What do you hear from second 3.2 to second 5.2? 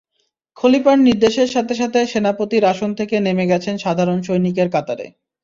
নেমে গেছেন সাধারণ সৈনিকের কাতারে।